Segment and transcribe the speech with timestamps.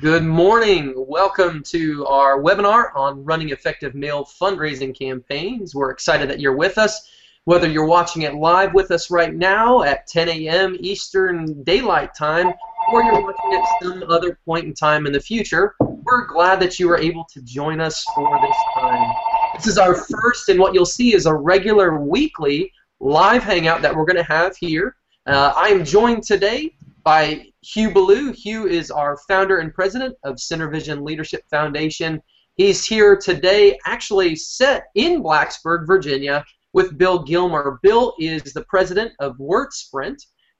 [0.00, 0.94] Good morning.
[0.96, 5.74] Welcome to our webinar on running effective mail fundraising campaigns.
[5.74, 7.10] We're excited that you're with us.
[7.44, 10.76] Whether you're watching it live with us right now at 10 a.m.
[10.78, 12.52] Eastern Daylight Time
[12.92, 16.78] or you're watching at some other point in time in the future, we're glad that
[16.78, 19.12] you are able to join us for this time.
[19.56, 23.94] This is our first, and what you'll see is a regular weekly live hangout that
[23.94, 24.94] we're going to have here.
[25.26, 28.32] Uh, I am joined today by Hugh Ballou.
[28.32, 32.20] Hugh is our founder and president of SynerVision Leadership Foundation.
[32.56, 37.78] He's here today, actually set in Blacksburg, Virginia, with Bill Gilmer.
[37.82, 40.16] Bill is the president of WordSprint.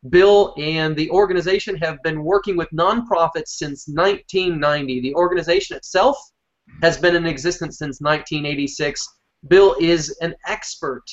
[0.09, 5.01] Bill and the organization have been working with nonprofits since 1990.
[5.03, 6.17] The organization itself
[6.83, 9.07] has been in existence since 1986.
[9.49, 11.05] Bill is an expert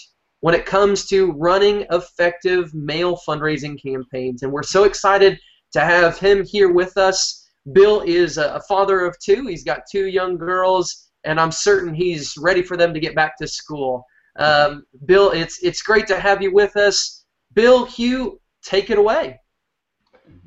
[0.47, 5.37] when it comes to running effective mail fundraising campaigns, and we're so excited
[5.73, 7.49] to have him here with us.
[7.73, 9.45] Bill is a father of two.
[9.47, 13.37] He's got two young girls, and I'm certain he's ready for them to get back
[13.39, 14.05] to school.
[14.39, 17.25] Um, Bill, it's it's great to have you with us.
[17.53, 19.41] Bill, Hugh, take it away.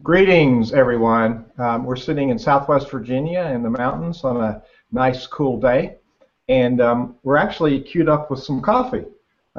[0.03, 1.45] Greetings, everyone.
[1.59, 5.97] Um, we're sitting in Southwest Virginia in the mountains on a nice, cool day,
[6.49, 9.05] and um, we're actually queued up with some coffee.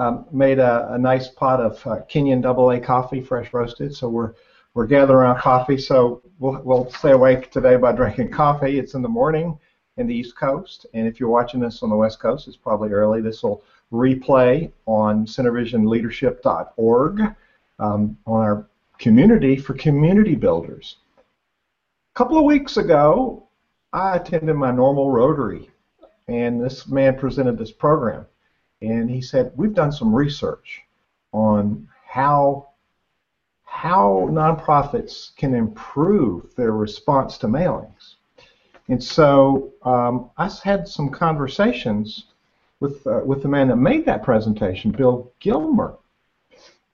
[0.02, 3.96] Um, made a, a, nice pot of uh, Kenyan Double A coffee, fresh roasted.
[3.96, 4.34] So we're
[4.74, 5.78] we're gathering around coffee.
[5.78, 8.80] So we'll we'll stay awake today by drinking coffee.
[8.80, 9.60] It's in the morning
[9.98, 12.90] in the East Coast, and if you're watching this on the West Coast, it's probably
[12.90, 13.22] early.
[13.22, 13.64] This will
[13.94, 17.22] replay on SynerVisionLeadership.org
[17.78, 20.96] um, on our community for community builders.
[21.20, 23.48] A couple of weeks ago,
[23.94, 25.70] I attended my normal Rotary,
[26.28, 28.26] and this man presented this program,
[28.82, 30.82] and he said, "We've done some research
[31.32, 32.70] on how
[33.64, 38.16] how nonprofits can improve their response to mailings."
[38.90, 42.26] And so um, I had some conversations
[42.80, 45.98] with uh, with the man that made that presentation, Bill Gilmer,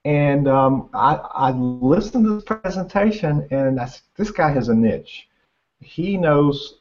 [0.04, 5.28] and um, I, I, listened to this presentation, and I, this guy has a niche.
[5.80, 6.80] He knows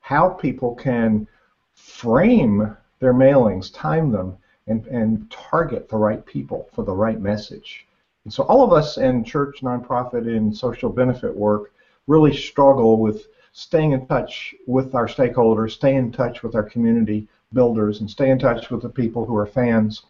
[0.00, 1.26] how people can
[1.74, 4.36] frame their mailings, time them,
[4.68, 7.86] and, and target the right people for the right message.
[8.24, 11.72] And so all of us in church, nonprofit, and social benefit work
[12.06, 17.26] really struggle with staying in touch with our stakeholders, stay in touch with our community
[17.52, 20.02] builders, and stay in touch with the people who are fans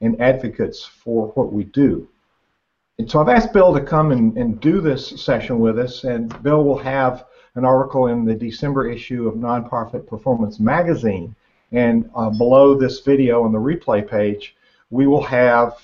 [0.00, 2.06] and advocates for what we do.
[2.98, 6.42] And so I've asked Bill to come and, and do this session with us, and
[6.42, 7.24] Bill will have
[7.54, 11.34] an article in the December issue of Nonprofit Performance Magazine.
[11.72, 14.56] And uh, below this video on the replay page,
[14.90, 15.74] we will have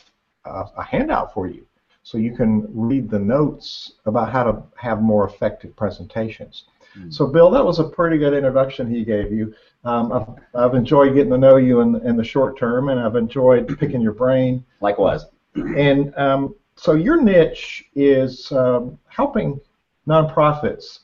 [0.45, 1.67] uh, a handout for you
[2.03, 6.65] so you can read the notes about how to have more effective presentations.
[6.99, 7.13] Mm.
[7.13, 9.55] So, Bill, that was a pretty good introduction he gave you.
[9.85, 13.17] Um, I've, I've, enjoyed getting to know you in, in the short term, and I've
[13.17, 14.65] enjoyed picking your brain.
[14.81, 15.27] Likewise.
[15.55, 19.61] And um, so your niche is um, helping
[20.07, 21.01] nonprofits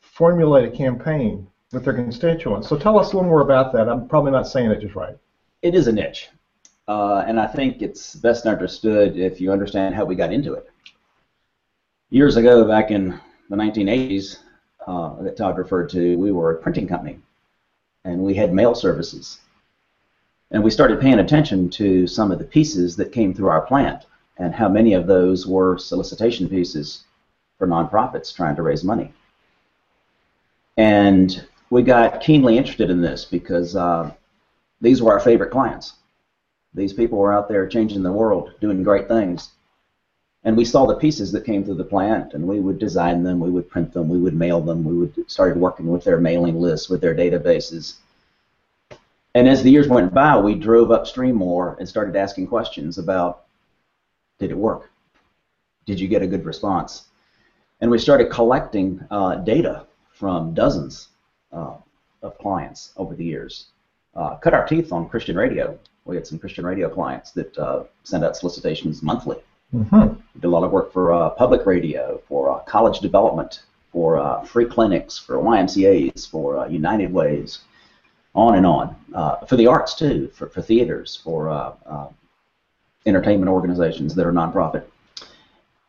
[0.00, 2.68] formulate a campaign with their constituents.
[2.68, 3.88] So tell us a little more about that.
[3.88, 5.16] I'm probably not saying it just right.
[5.62, 6.28] It is a niche,
[6.88, 10.70] uh, and I think it's best understood if you understand how we got into it.
[12.10, 13.18] Years ago, back in
[13.50, 14.38] the 1980s,
[14.86, 17.18] uh, that Todd referred to, we were a printing company,
[18.04, 19.40] and we had mail services.
[20.50, 24.04] And we started paying attention to some of the pieces that came through our plant
[24.36, 27.04] and how many of those were solicitation pieces
[27.58, 29.12] for nonprofits trying to raise money.
[30.76, 34.08] And we got keenly interested in this because uh,
[34.80, 35.94] these were our favorite clients.
[36.72, 39.50] These people were out there changing the world, doing great things.
[40.44, 43.40] And we saw the pieces that came through the plant, and we would design them,
[43.40, 46.60] we would print them, we would mail them, we would started working with their mailing
[46.60, 47.96] lists, with their databases.
[49.34, 53.46] And as the years went by, we drove upstream more and started asking questions about
[54.38, 54.92] did it work?
[55.86, 57.08] Did you get a good response?
[57.80, 61.08] And we started collecting uh, data from dozens
[61.54, 61.76] uh,
[62.22, 63.66] of clients over the years.
[64.14, 65.78] Uh, cut our teeth on Christian radio.
[66.04, 69.38] We had some Christian radio clients that uh, sent out solicitations monthly.
[69.74, 70.14] Mm-hmm.
[70.34, 73.62] We did a lot of work for uh, public radio, for uh, college development,
[73.92, 77.60] for free clinics, for YMCA's, for United Ways,
[78.34, 78.96] on and on.
[79.48, 81.76] for the arts too, for, for theaters, for
[83.06, 84.84] entertainment organizations that are nonprofit.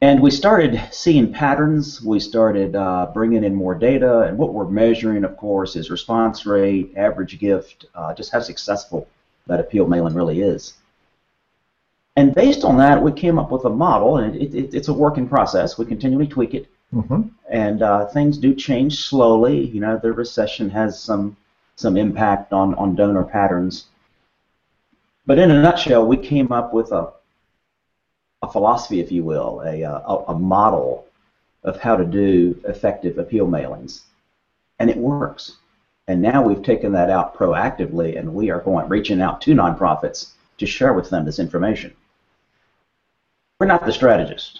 [0.01, 2.01] And we started seeing patterns.
[2.01, 6.45] We started uh, bringing in more data, and what we're measuring, of course, is response
[6.45, 9.07] rate, average gift, uh, just how successful
[9.47, 10.73] that appeal mailing really is.
[12.17, 14.93] And based on that, we came up with a model, and it, it, it's a
[14.93, 15.77] working process.
[15.77, 16.67] We continually tweak it.
[16.93, 17.23] Mm-hmm.
[17.49, 19.65] and uh, things do change slowly.
[19.65, 21.35] You know, the recession has some
[21.75, 23.87] some impact on on donor patterns.
[25.25, 27.11] But in a nutshell, we came up with a
[28.45, 31.05] a philosophy, if you will, a a, a model
[31.63, 34.01] of how to do effective appeal mailings,
[34.79, 35.57] and it works.
[36.07, 40.33] And now we've taken that out proactively, and we are going reaching out to nonprofits
[40.59, 41.91] to share with them this information.
[43.59, 44.59] We're not the strategists.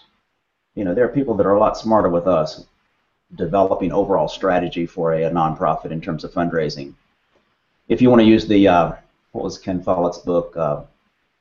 [0.74, 2.66] You know, there are people that are a lot smarter with us
[3.36, 6.94] developing overall strategy for a, a nonprofit in terms of fundraising.
[7.88, 8.94] If you want to use the, uh,
[9.32, 10.82] what was Ken Follett's book, uh,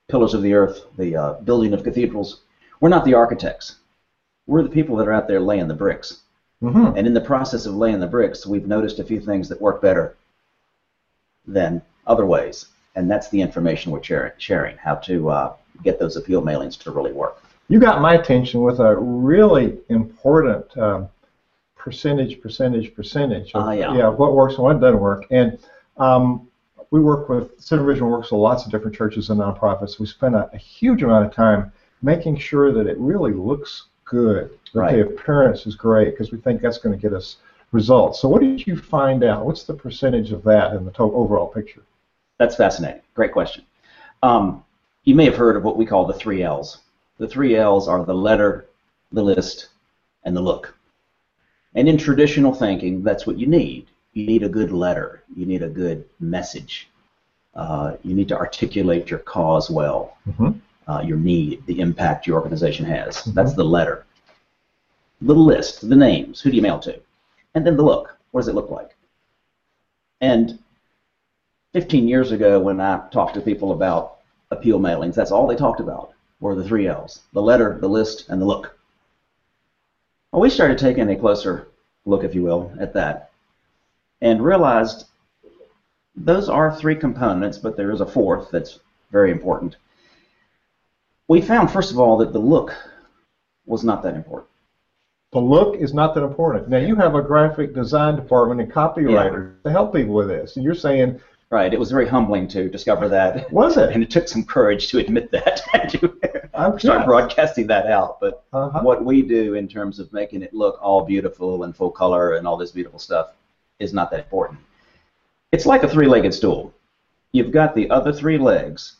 [0.08, 2.42] Pillars of the Earth, the uh, building of cathedrals,
[2.80, 3.76] we're not the architects.
[4.46, 6.20] We're the people that are out there laying the bricks.
[6.62, 6.96] Mm-hmm.
[6.96, 9.80] And in the process of laying the bricks, we've noticed a few things that work
[9.80, 10.16] better
[11.46, 12.66] than other ways.
[12.96, 15.52] And that's the information we're sharing, how to uh,
[15.82, 17.42] get those appeal mailings to really work.
[17.68, 21.08] You got my attention with a really important um,
[21.76, 23.52] percentage, percentage, percentage.
[23.54, 23.96] Of, Ah, yeah.
[23.96, 25.26] Yeah, what works and what doesn't work.
[25.30, 25.58] And
[25.96, 26.48] um,
[26.90, 29.98] we work with SynerVision works with lots of different churches and nonprofits.
[29.98, 31.72] We spend a, a huge amount of time
[32.02, 34.92] making sure that it really looks good, that Right.
[34.96, 37.36] the appearance is great, because we think that's going to get us
[37.72, 38.20] results.
[38.20, 39.44] So, what did you find out?
[39.46, 41.82] What's the percentage of that in the to- overall picture?
[42.38, 43.02] That's fascinating.
[43.14, 43.64] Great question.
[44.22, 44.64] Um,
[45.04, 46.78] you may have heard of what we call the three L's.
[47.18, 48.66] The three L's are the letter,
[49.12, 49.68] the list,
[50.24, 50.76] and the look.
[51.74, 53.86] And in traditional thinking, that's what you need.
[54.14, 55.24] You need a good letter.
[55.36, 56.88] You need a good message.
[57.54, 60.60] Uh, you need to articulate your cause well, Mhm.
[60.86, 63.24] uh, your need, the impact your organization has.
[63.24, 64.06] That's the letter.
[65.20, 67.00] The list, the names, who do you mail to?
[67.54, 68.16] And then the look.
[68.30, 68.96] What does it look like?
[70.20, 70.58] And
[71.72, 74.18] 15 years ago, when I talked to people about
[74.50, 78.28] appeal mailings, that's all they talked about were the three L's the letter, the list,
[78.28, 78.78] and the look.
[80.30, 81.68] Well, we started taking a closer
[82.04, 83.30] look, if you will, at that
[84.24, 85.04] and realized
[86.16, 88.80] those are three components, but there is a fourth that's
[89.12, 89.76] very important.
[91.28, 92.74] We found, first of all, that the look
[93.66, 94.50] was not that important.
[95.32, 96.68] The look is not that important.
[96.68, 100.56] Now, you have a graphic design department and copywriter to help people with this.
[100.56, 101.20] And you're saying,
[101.50, 103.52] Right, it was very humbling to discover that.
[103.52, 103.90] was it?
[103.94, 106.12] And it took some courage to admit that and to
[106.54, 107.04] I'm start yeah.
[107.04, 108.18] broadcasting that out.
[108.20, 108.80] But Uh-huh.
[108.82, 112.46] what we do in terms of making it look all beautiful and full color and
[112.48, 113.26] all this beautiful stuff
[113.78, 114.60] is not that important.
[115.52, 116.72] It's like a three-legged stool.
[117.32, 118.96] You've got the other three legs,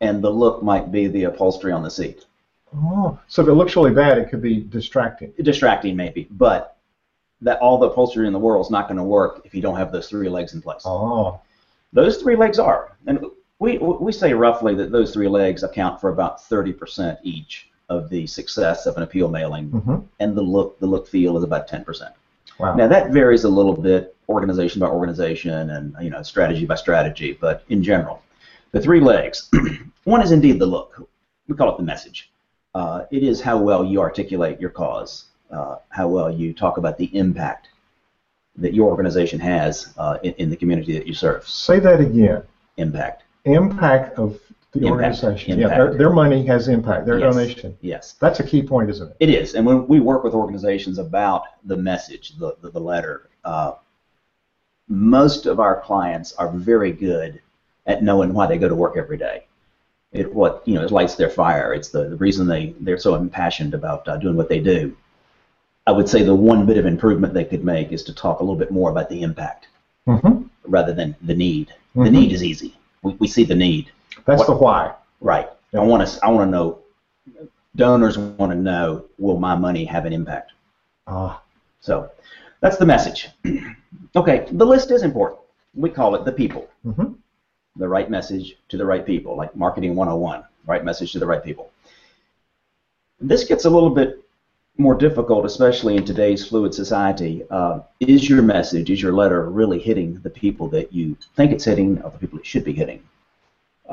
[0.00, 2.26] and the look might be the upholstery on the seat.
[2.74, 5.32] Oh, so if it looks really bad, it could be distracting.
[5.42, 6.76] Distracting maybe, but
[7.42, 9.76] that all the upholstery in the world is not going to work if you don't
[9.76, 10.82] have those three legs in place.
[10.84, 11.40] Oh,
[11.92, 13.24] Those three legs are, and
[13.58, 18.26] we we say roughly that those three legs account for about 30% each of the
[18.26, 22.12] success of an appeal mailing, hmm and the look the look feel is about 10%.
[22.62, 22.74] Wow.
[22.74, 27.36] Now that varies a little bit, organization by organization, and you know strategy by strategy.
[27.38, 28.22] But in general,
[28.72, 29.50] the three legs.
[30.04, 31.08] one is indeed the look.
[31.48, 32.30] We call it the message.
[32.74, 36.96] Uh, it is how well you articulate your cause, uh, how well you talk about
[36.96, 37.68] the impact
[38.56, 41.46] that your organization has uh, in, in the community that you serve.
[41.48, 42.42] Say that again.
[42.78, 43.24] Impact.
[43.44, 44.40] Impact of
[44.72, 45.22] the Impact.
[45.22, 45.58] organization.
[45.58, 47.04] Yeah, their, their money has impact.
[47.06, 47.34] Their Yes.
[47.34, 47.76] donation.
[47.82, 48.14] Yes.
[48.20, 49.16] That's a key point, isn't it?
[49.20, 53.28] It is, and when we work with organizations about the message, the, the, the letter,
[53.44, 53.72] uh,
[54.88, 57.40] most of our clients are very good
[57.86, 59.44] at knowing why they go to work every day.
[60.12, 61.72] It what you know it lights their fire.
[61.72, 64.94] It's the, the reason they they're so impassioned about uh, doing what they do.
[65.86, 68.42] I would say the one bit of improvement they could make is to talk a
[68.42, 69.68] little bit more about the impact
[70.06, 71.72] hmm rather than the need.
[71.94, 72.12] The Mhm.
[72.12, 72.76] need is easy.
[73.02, 73.90] We, we see the need.
[74.24, 74.94] That's What- the why.
[75.20, 75.48] Right.
[75.74, 76.78] I want to I want to know.
[77.74, 80.52] Donors want to know will my money have an impact.
[81.06, 81.40] Ah,
[81.80, 82.10] So
[82.60, 83.30] that's the message.
[84.16, 85.40] okay, the list is important.
[85.74, 86.68] We call it the people.
[86.86, 87.14] Mhm.
[87.76, 91.42] The right message to the right people, like marketing 101, right message to the right
[91.42, 91.70] people.
[93.20, 94.22] This gets a little bit
[94.76, 97.42] more difficult, especially in today's fluid society.
[97.50, 101.64] Uh, is your message, is your letter really hitting the people that you think it's
[101.64, 103.02] hitting or the people it should be hitting?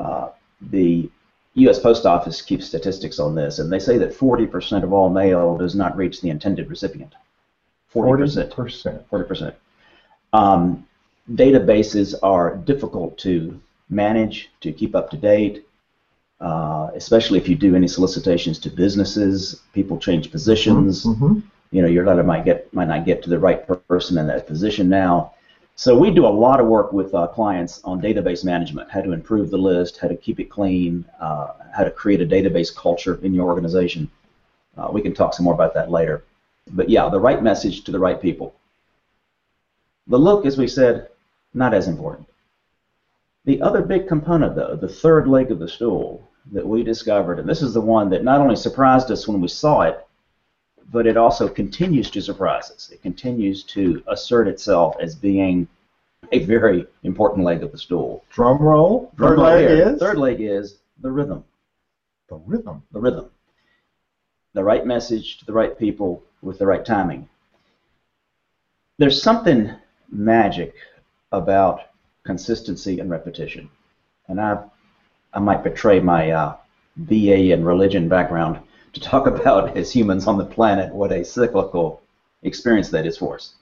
[0.00, 0.30] Uh,
[0.70, 1.08] the
[1.54, 1.78] U.S.
[1.78, 5.74] Post Office keeps statistics on this, and they say that 40% of all mail does
[5.74, 7.14] not reach the intended recipient.
[7.92, 8.50] 40%.
[8.50, 9.04] 40%.
[9.10, 9.54] 40%.
[10.32, 10.86] Um,
[11.34, 15.66] databases are difficult to manage, to keep up to date,
[16.40, 19.62] uh, especially if you do any solicitations to businesses.
[19.74, 21.04] People change positions.
[21.04, 21.42] Mhm.
[21.72, 24.46] You know, your letter might get might not get to the right person in that
[24.46, 25.32] position now.
[25.80, 29.12] So we do a lot of work with uh, clients on database management, how to
[29.12, 33.18] improve the list, how to keep it clean, uh, how to create a database culture
[33.22, 34.10] in your organization.
[34.76, 36.22] Uh, we can talk some more about that later.
[36.70, 38.54] But yeah, the right message to the right people.
[40.06, 41.08] The look, as we said,
[41.54, 42.28] not as important.
[43.46, 47.48] The other big component, though, the third leg of the stool that we discovered, and
[47.48, 50.06] this is the one that not only surprised us when we saw it,
[50.92, 52.90] but it also continues to surprise us.
[52.90, 55.68] It continues to assert itself as being
[56.32, 58.24] a very important leg of the stool.
[58.30, 59.12] Drum roll.
[59.16, 59.88] Drum Third roll leg here.
[59.88, 61.44] is Third leg is the rhythm.
[62.28, 62.82] the rhythm.
[62.92, 63.30] The rhythm.
[64.54, 67.28] The right message to the right people with the right timing.
[68.98, 69.70] There's something
[70.10, 70.74] magic
[71.32, 71.82] about
[72.24, 73.70] consistency and repetition.
[74.28, 74.62] And I,
[75.32, 76.56] I might betray my uh,
[76.96, 78.60] BA and religion background
[78.92, 82.02] to talk about, as humans on the planet, what a cyclical
[82.42, 83.54] experience that is for us.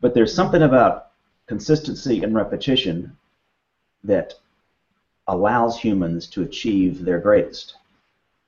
[0.00, 1.08] But there's something about
[1.46, 3.16] consistency and repetition
[4.04, 4.34] that
[5.28, 7.76] allows humans to achieve their greatest.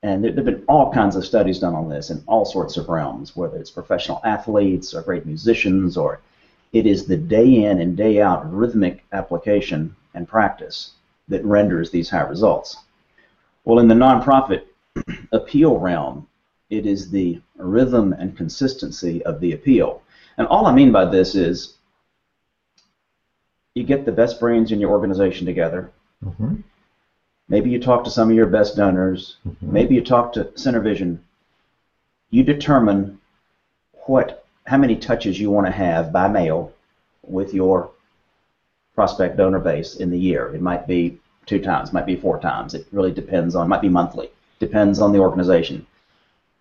[0.03, 2.87] And there have been all kinds of studies done on this in all sorts of
[2.87, 6.21] realms, whether it's professional athletes or great musicians, or
[6.71, 10.91] it is the day in and day out rhythmic application and practice
[11.27, 12.77] that renders these high results.
[13.65, 14.63] Well, in the nonprofit
[15.31, 16.27] appeal realm,
[16.69, 20.01] it is the rhythm and consistency of the appeal.
[20.37, 21.75] And all I mean by this is
[23.75, 25.91] you get the best brains in your organization together.
[26.23, 26.55] Mm-hmm.
[27.47, 29.37] Maybe you talk to some of your best donors.
[29.47, 29.71] Mhm.
[29.71, 31.17] Maybe you talk to SynerVision.
[32.29, 33.19] You determine
[34.05, 36.71] what, how many touches you want to have by mail
[37.23, 37.89] with your
[38.93, 40.53] prospect donor base in the year.
[40.53, 42.75] It might be two times, might be four times.
[42.75, 44.29] It really depends on, might be monthly.
[44.59, 45.85] Depends on the organization.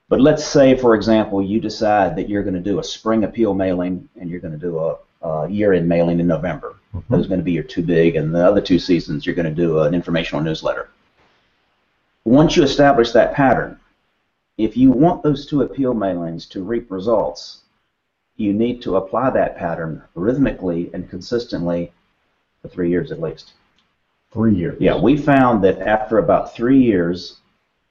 [0.09, 3.53] But let's say, for example, you decide that you're going to do a spring appeal
[3.55, 6.77] mailing and you're going to do a, a year-end mailing in November.
[6.95, 7.15] Mm-hmm.
[7.15, 9.55] Those are going to be your two big, and the other two seasons you're going
[9.55, 10.89] to do an informational newsletter.
[12.25, 13.79] Once you establish that pattern,
[14.57, 17.63] if you want those two appeal mailings to reap results,
[18.37, 21.93] you need to apply that pattern rhythmically and consistently
[22.63, 23.53] for three years at least.
[24.33, 24.77] Three years.
[24.81, 27.39] Yeah, we found that after about three years,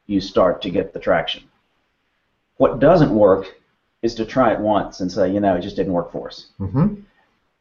[0.08, 1.44] you start to get the traction.
[2.56, 3.60] What doesn't work
[4.02, 6.48] is to try it once and say, you know, it just didn't work for us.
[6.60, 6.96] Mm-hmm.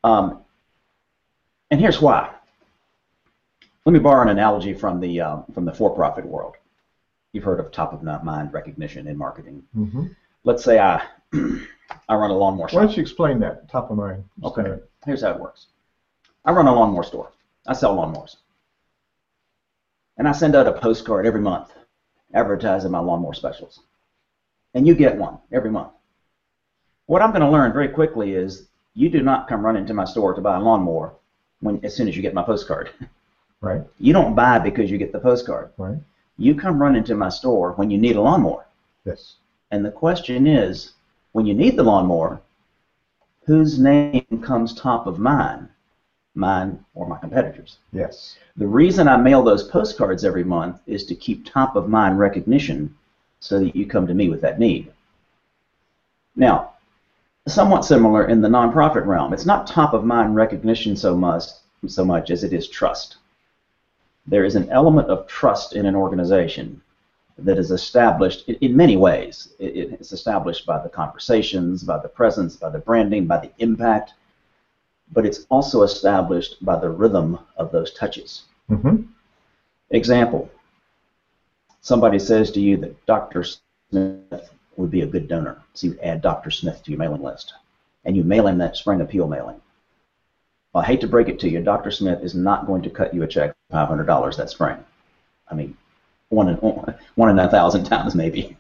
[0.04, 0.40] Um,
[1.70, 2.32] and here's why.
[3.84, 6.54] Let me borrow an analogy from the um, from the for-profit world.
[7.32, 9.62] You've heard of top of mind recognition in marketing.
[9.76, 10.06] Mm-hmm.
[10.44, 14.24] Let's say I I run a lawnmower Why don't you explain that top of mind?
[14.42, 14.80] Okay.
[15.04, 15.66] Here's how it works.
[16.44, 17.30] I run a lawnmower store.
[17.66, 18.36] I sell lawnmowers.
[20.18, 21.75] And I send out a postcard every month
[22.36, 23.80] advertising my lawnmower specials.
[24.74, 25.92] And you get one every month.
[27.06, 30.04] What I'm going to learn very quickly is you do not come running to my
[30.04, 31.14] store to buy a lawnmower
[31.60, 32.90] when as soon as you get my postcard.
[33.62, 33.82] Right.
[33.98, 35.70] You don't buy because you get the postcard.
[35.78, 35.96] Right.
[36.36, 38.66] You come running to my store when you need a lawnmower.
[39.06, 39.36] Yes.
[39.70, 40.92] And the question is,
[41.32, 42.42] when you need the lawnmower,
[43.46, 45.70] whose name comes top of mind?
[46.36, 47.78] Mine or my competitors?
[47.92, 48.36] Yes.
[48.56, 52.94] The reason I mail those postcards every month is to keep top of mind recognition
[53.40, 54.92] so that you come to me with that need.
[56.36, 56.74] Now,
[57.48, 59.32] somewhat similar in the nonprofit realm.
[59.32, 61.44] It's not top of mind recognition so much,
[61.86, 63.16] so much as it is trust.
[64.26, 66.82] There is an element of trust in an organization
[67.38, 69.54] that is established in, in many ways.
[69.58, 74.14] It, it's established by the conversations, by the presence, by the branding, by the impact,
[75.12, 78.44] but it's also established by the rhythm of those touches.
[78.70, 79.02] Mm-hmm.
[79.90, 80.50] Example
[81.86, 83.44] somebody says to you that Dr.
[83.44, 86.50] Smith would be a good donor, so you add Dr.
[86.50, 87.54] Smith to your mailing list,
[88.04, 89.60] and you mail him that spring appeal mailing.
[90.72, 91.92] Well, I hate to break it to you, Dr.
[91.92, 94.78] Smith is not going to cut you a check for $500 that spring.
[95.48, 95.76] I mean,
[96.28, 98.56] one in, one in a thousand times maybe.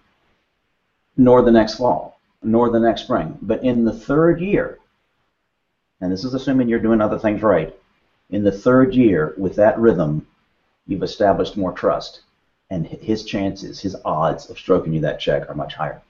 [1.16, 3.36] Nor the next fall, nor the next spring.
[3.42, 4.78] But in the third year,
[6.00, 7.74] and this is assuming you're doing other things right,
[8.30, 10.26] in the third year with that rhythm,
[10.86, 12.20] you've established more trust,
[12.70, 16.00] and his chances, his odds of stroking you that check are much higher.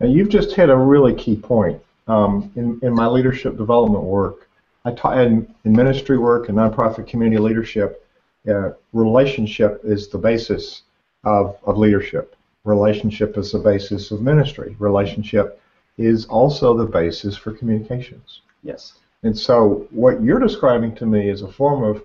[0.00, 1.80] Now you've just hit a really key point.
[2.08, 4.48] Um, in, in my leadership development work,
[4.84, 8.06] I taught in, in ministry work and nonprofit community leadership,
[8.48, 10.82] uh, relationship is the basis
[11.24, 12.34] of, of leadership.
[12.64, 14.74] Relationship is the basis of ministry.
[14.78, 15.60] Relationship
[15.98, 18.40] is also the basis for communications.
[18.62, 18.94] Yes.
[19.22, 22.02] And so what you're describing to me is a form of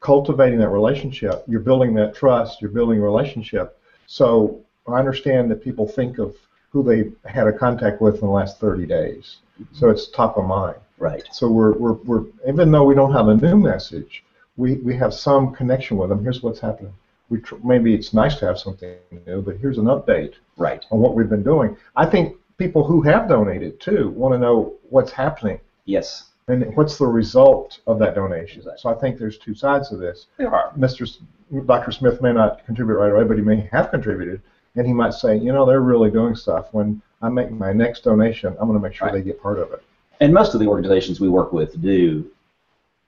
[0.00, 1.44] cultivating that relationship.
[1.46, 2.60] You're building that trust.
[2.60, 3.78] You're building a relationship.
[4.06, 6.34] So I understand that people think of
[6.70, 9.36] who they had a contact with in the last 30 days.
[9.72, 10.76] So it's top of mind.
[10.98, 11.24] Right.
[11.32, 14.24] So we're, we're, we're even though we don't have a new message,
[14.56, 16.22] we, we have some connection with them.
[16.22, 16.92] Here's what's happening.
[17.28, 18.96] We tr- maybe it's nice to have something
[19.26, 20.84] new, but here's an update Right.
[20.90, 21.76] on what we've been doing.
[21.96, 26.98] I think people who have donated too want to know what's happening Yes, and what's
[26.98, 28.58] the result of that donation.
[28.58, 28.80] Exactly.
[28.80, 30.26] So I think there's two sides of this.
[30.36, 30.70] there are.
[30.76, 31.02] Mr.
[31.02, 31.18] S-
[31.66, 31.90] Dr.
[31.92, 34.42] Smith may not contribute right away, but he may have contributed,
[34.74, 36.68] and he might say, you know, they're really doing stuff.
[36.72, 39.14] When I make my next donation, I'm going to make sure Right.
[39.14, 39.82] they get part of it.
[40.20, 42.30] And most of the organizations we work with do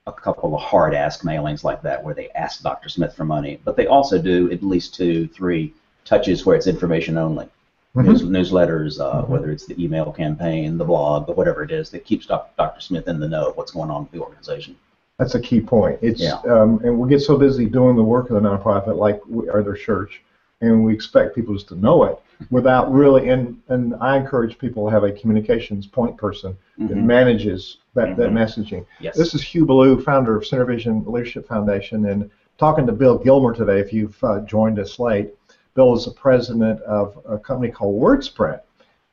[0.07, 2.89] a couple of hard ask mailings like that where they ask Dr.
[2.89, 5.73] Smith for money, but they also do at least two, three
[6.05, 7.47] touches where it's information only.
[7.95, 8.05] Mhm.
[8.05, 9.29] News, newsletters, uh, Mhm.
[9.29, 12.79] whether it's the email campaign, the blog, but whatever it is that keeps Dr.
[12.79, 14.75] Smith in the know of what's going on with the organization.
[15.17, 15.97] That's a key point.
[16.01, 16.35] It's Yeah.
[16.47, 19.63] um, and we get so busy doing the work of the nonprofit, like we, or
[19.63, 20.21] their church,
[20.61, 22.17] and we expect people just to know it
[22.51, 23.29] without really.
[23.29, 27.03] And and I encourage people to have a communications point person that Mhm.
[27.03, 28.33] manages that, that Mhm.
[28.33, 28.85] messaging.
[29.01, 29.17] Yes.
[29.17, 32.29] This is Hugh Ballou, founder of SynerVision Leadership Foundation, and
[32.59, 33.79] talking to Bill Gilmer today.
[33.79, 35.33] If you've uh, joined us late,
[35.75, 38.61] Bill is the president of a company called WordSprint,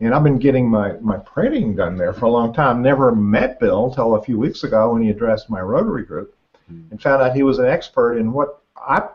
[0.01, 2.83] and I've been getting my, my printing done there for a long time.
[2.83, 6.37] Never met Bill until a few weeks ago when he addressed my Rotary group,
[6.69, 6.83] hmm.
[6.91, 9.09] and found out he was an expert in what I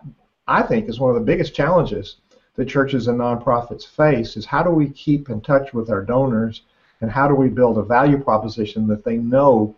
[0.47, 2.17] I think is one of the biggest challenges
[2.55, 6.63] that churches and nonprofits face is how do we keep in touch with our donors
[6.99, 9.75] and how do we build a value proposition that they know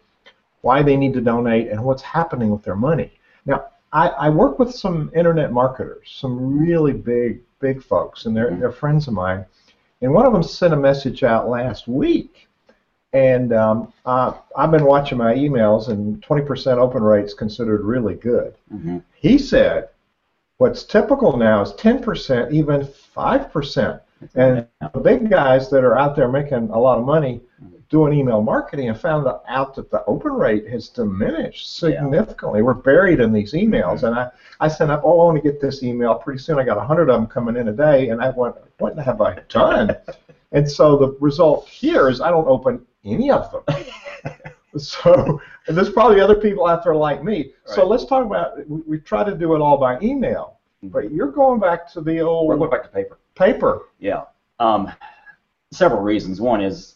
[0.61, 3.11] why they need to donate and what's happening with their money.
[3.45, 8.55] Now, I, I work with some internet marketers, some really big, big folks, and they're,
[8.59, 9.45] they're friends of mine.
[10.01, 12.47] And one of them sent a message out last week.
[13.13, 18.55] And um, uh, I've been watching my emails, and 20% open rate's considered really good.
[18.73, 19.03] Mhm.
[19.15, 19.89] He said,
[20.57, 24.01] what's typical now is 10%, even 5%.
[24.35, 27.41] And the big guys that are out there making a lot of money
[27.93, 32.01] doing email marketing have found out that the open rate has diminished Yeah.
[32.01, 32.63] significantly.
[32.63, 34.01] We're buried in these emails.
[34.01, 36.15] And I, I sent up, oh, I want to get this email.
[36.15, 38.09] Pretty soon I got 100 of them coming in a day.
[38.09, 39.95] And I went, what have I done?
[40.53, 43.85] and so the result here is I don't open any of them.
[44.77, 47.53] so and there's probably other people out there like me.
[47.65, 50.57] So let's talk about, we, we try to do it all by email.
[50.81, 52.47] But you're going back to the old.
[52.47, 53.19] We're going back to paper.
[53.35, 53.83] paper.
[53.99, 54.23] Yeah.
[54.59, 54.91] Um,
[55.71, 56.41] several reasons.
[56.41, 56.95] One is,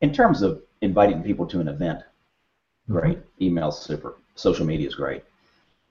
[0.00, 2.00] in terms of inviting people to an event,
[2.88, 3.18] great.
[3.40, 4.16] Email's super.
[4.34, 5.24] Social media is great.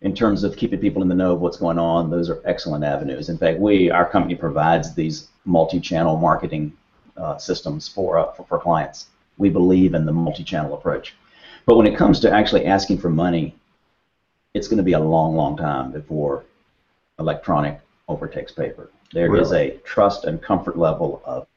[0.02, 2.84] In terms of keeping people in the know of what's going on, those are excellent
[2.84, 3.30] avenues.
[3.30, 6.72] In fact, we, our company provides these multi-channel marketing
[7.17, 9.08] uh, systems for, uh, for for clients.
[9.38, 11.15] We believe in the multi-channel approach.
[11.65, 13.56] But when it comes to actually asking for money,
[14.54, 16.46] it's going to be a long, long time before
[17.20, 18.89] electronic overtakes paper.
[19.13, 19.72] There is Really?
[19.72, 21.48] a trust and comfort level of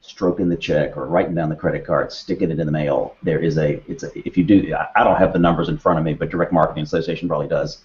[0.00, 3.16] stroking the check or writing down the credit card, sticking it in the mail.
[3.22, 5.78] There is a, it's a, if you do, I- I don't have the numbers in
[5.78, 7.84] front of me, but Direct Marketing Association probably does.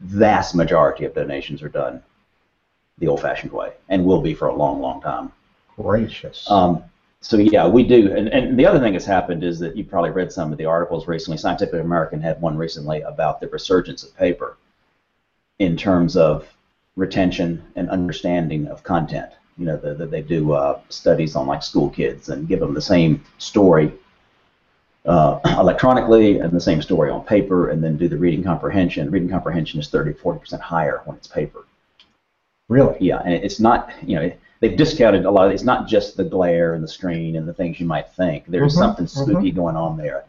[0.00, 2.02] Vast majority of donations are done
[2.98, 5.32] the old-fashioned way, and will be for a long, long time.
[5.76, 6.50] Gracious.
[6.50, 6.84] Um,
[7.22, 8.14] so yeah, we do.
[8.14, 10.66] And, and the other thing that's happened is that you probably read some of the
[10.66, 11.38] articles recently.
[11.38, 14.56] Scientific American had one recently about the resurgence of paper
[15.58, 16.46] in terms of
[16.96, 19.32] retention and understanding of content.
[19.58, 22.74] You know, that the, they do uh, studies on like school kids and give them
[22.74, 23.92] the same story
[25.06, 29.10] uh, electronically and the same story on paper, and then do the reading comprehension.
[29.10, 31.64] Reading comprehension is 30 40 percent higher when it's paper.
[32.68, 32.96] really?
[33.00, 36.24] Yeah, and it's not, you know, they've discounted a lot of It's not just the
[36.24, 38.46] glare and the screen and the things you might think.
[38.46, 39.08] There's Mhm, something mhm.
[39.08, 40.24] spooky going on there.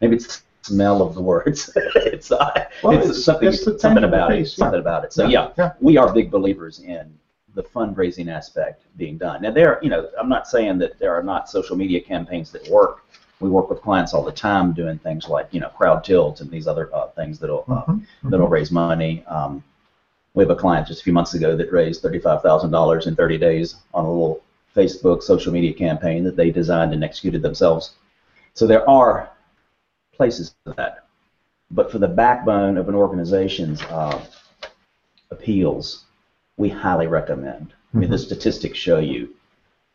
[0.00, 1.70] Maybe it's the smell of the words.
[1.96, 4.56] it's uh, Well, it's, it's- something something about piece, it.
[4.56, 5.12] Something about it.
[5.12, 5.72] So Yeah, yeah, yeah.
[5.80, 7.12] we are big believers in
[7.54, 9.42] the fundraising aspect being done.
[9.42, 12.68] Now there, you know, I'm not saying that there are not social media campaigns that
[12.68, 13.04] work.
[13.40, 16.66] We work with clients all the time doing things like you know Crowdtilt and these
[16.66, 19.24] other uh, things that'll uh, Mhm, that'll raise money.
[19.26, 19.62] Um,
[20.34, 23.14] we have a client just a few months ago that raised thirty-five thousand dollars in
[23.14, 24.42] thirty days on a little
[24.74, 27.92] Facebook social media campaign that they designed and executed themselves.
[28.54, 29.30] So there are
[30.12, 31.06] places for that,
[31.70, 34.24] but for the backbone of an organization's uh,
[35.30, 36.04] appeals,
[36.56, 37.72] we highly recommend.
[37.94, 39.30] I mean, the statistics show you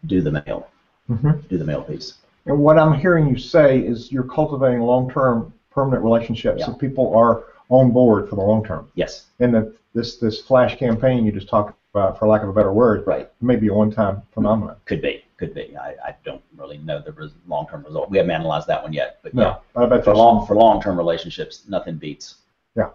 [0.05, 0.69] do the mail,
[1.09, 1.47] mhm.
[1.49, 2.13] do the mail piece.
[2.45, 6.67] And what I'm hearing you say is you're cultivating long-term, permanent relationships Yeah.
[6.67, 8.89] so people are on board for the long term.
[8.95, 12.53] Yes, And that this this flash campaign you just talked about, for lack of a
[12.53, 13.29] better word, right.
[13.41, 14.75] may be a one-time phenomenon.
[14.85, 15.75] Could be, could be.
[15.77, 18.09] I, I don't really know the res- long-term result.
[18.09, 19.57] We haven't analyzed that one yet, but yeah.
[19.75, 22.35] No, I bet For long for long-term relationships, nothing beats
[22.75, 22.89] Yeah.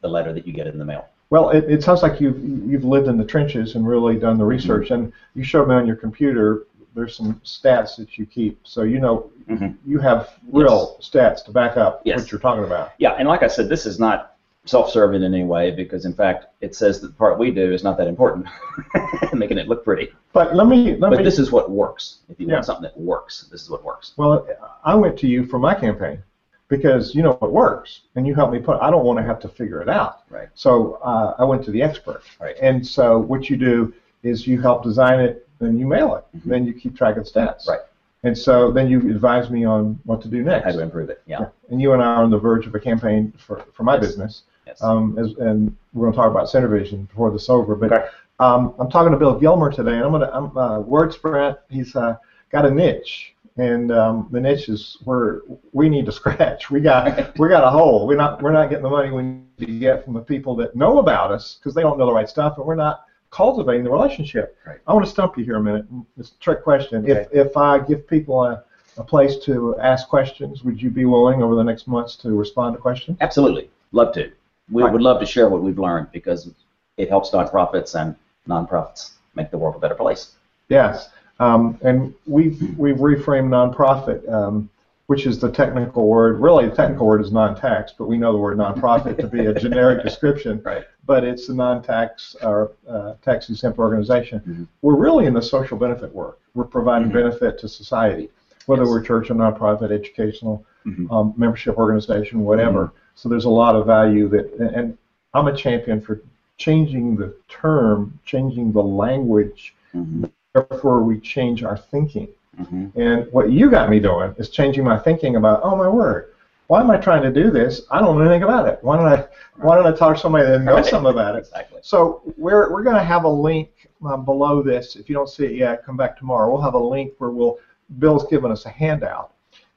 [0.00, 1.06] the letter that you get in the mail.
[1.30, 4.44] Well, it, it sounds like you've you've lived in the trenches and really done the
[4.44, 4.50] Mm-hmm.
[4.50, 4.90] research.
[4.90, 8.98] And you showed me on your computer there's some stats that you keep, so you
[8.98, 9.76] know Mhm.
[9.84, 12.16] you have real stats to back up Yes.
[12.18, 12.92] what you're talking about.
[12.98, 16.46] Yeah, and like I said, this is not self-serving in any way because, in fact,
[16.62, 18.46] it says that the part we do is not that important,
[19.34, 20.10] making it look pretty.
[20.32, 21.22] But let me let But me.
[21.24, 22.20] this is what works.
[22.30, 22.54] If you Yeah.
[22.54, 24.14] want something that works, this is what works.
[24.16, 24.46] well,
[24.82, 26.22] I went to you for my campaign
[26.68, 28.80] because you know it works, and you help me put.
[28.80, 30.22] I don't want to have to figure it out.
[30.30, 30.48] Right.
[30.54, 32.22] So uh, I went to the expert.
[32.40, 32.56] Right.
[32.60, 36.44] And so what you do is you help design it, then you mail it, Mhm.
[36.50, 37.68] then you keep track of stats.
[37.68, 37.80] Right.
[38.24, 40.64] And so then you advise me on what to do next.
[40.64, 41.22] How to improve it?
[41.26, 41.46] Yeah.
[41.70, 44.00] And you and I are on the verge of a campaign for, for my Yes.
[44.00, 44.42] business.
[44.66, 44.82] Yes.
[44.82, 47.76] Um, as, and we're going to talk about Synervision before this is over.
[47.76, 48.06] But Okay.
[48.40, 51.56] um, I'm talking to Bill Gilmer today, and I'm going to I'm uh, WordSprint.
[51.68, 52.16] He's uh,
[52.50, 55.40] got a niche, and um, the niche is where
[55.72, 56.70] we need to scratch.
[56.70, 58.06] We got we got a hole.
[58.06, 60.76] We're not we're not getting the money we need to get from the people that
[60.76, 63.90] know about us because they don't know the right stuff, and we're not cultivating the
[63.90, 64.56] relationship.
[64.66, 64.78] Right.
[64.86, 65.86] I want to stump you here a minute.
[66.18, 67.02] It's a trick question.
[67.02, 67.26] Okay.
[67.32, 68.62] If if I give people a
[68.98, 72.74] a place to ask questions, would you be willing over the next months to respond
[72.76, 73.18] to questions?
[73.20, 73.68] Absolutely.
[73.92, 74.32] Love to.
[74.70, 74.92] We Right.
[74.92, 76.50] would love to share what we've learned because
[76.96, 78.16] it helps nonprofits and
[78.48, 80.32] nonprofits make the world a better place.
[80.68, 84.68] Yes, um, and we've we've reframed nonprofit, um,
[85.06, 86.40] which is the technical word.
[86.40, 89.54] Really, the technical word is non-tax, but we know the word nonprofit to be a
[89.60, 90.60] generic description.
[90.64, 90.84] Right.
[91.06, 94.40] But it's a non-tax or uh, tax-exempt organization.
[94.40, 94.66] Mhm.
[94.82, 96.40] We're really in the social benefit work.
[96.54, 97.12] We're providing Mhm.
[97.14, 98.28] benefit to society,
[98.66, 98.90] whether Yes.
[98.90, 101.08] we're church or nonprofit, educational, Mhm.
[101.12, 102.90] um, membership organization, whatever.
[103.14, 104.96] So there's a lot of value that, and
[105.32, 106.20] I'm a champion for
[106.58, 110.24] changing the term, changing the language Mhm.
[110.68, 112.28] Therefore we change our thinking.
[112.60, 112.90] Mhm.
[112.96, 116.28] And what you got me doing is changing my thinking about, oh my word,
[116.68, 117.82] why am I trying to do this?
[117.90, 118.78] I don't know anything about it.
[118.82, 119.24] Why don't I
[119.58, 120.86] why don't I talk to somebody that knows Right.
[120.86, 121.38] something about it?
[121.40, 121.78] Exactly.
[121.82, 123.68] So we're we're going to have a link
[124.04, 124.96] um, below this.
[124.96, 126.50] If you don't see it yet, come back tomorrow.
[126.50, 127.58] We'll have a link where we'll
[127.98, 129.30] Bill's given us a handout,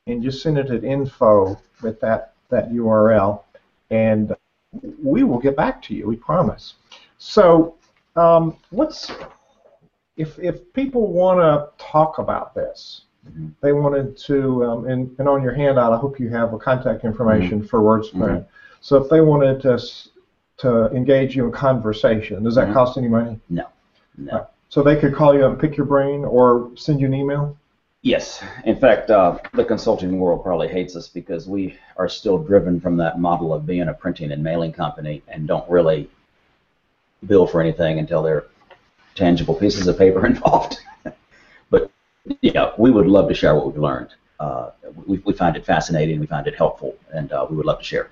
[0.06, 3.42] And just send it at info with that, that URL,
[3.90, 4.36] and
[5.02, 6.74] we will get back to you, we promise.
[7.18, 7.76] So,
[8.16, 9.12] um, what's,
[10.18, 13.04] if, if people want to talk about this,
[13.62, 17.06] they wanted to, um, and, and on your handout, I hope you have a contact
[17.06, 18.40] information for WordSprint.
[18.40, 18.46] Mhm.
[18.82, 19.82] So if they wanted to,
[20.58, 23.40] to engage you in conversation, does that cost any money?
[23.50, 23.68] No.
[24.18, 24.48] No.
[24.70, 27.58] So they could call you up and pick your brain or send you an email?
[28.02, 28.44] Yes.
[28.66, 32.98] In fact, uh, the consulting world probably hates us because we are still driven from
[32.98, 36.10] that model of being a printing and mailing company and don't really
[37.26, 38.48] bill for anything until there are
[39.16, 40.80] tangible pieces of paper involved.
[41.70, 41.90] but
[42.42, 44.10] yeah, we would love to share what we've learned.
[44.40, 44.72] Uh,
[45.06, 47.86] we, we find it fascinating, we find it helpful, and uh, we would love to
[47.86, 48.10] share.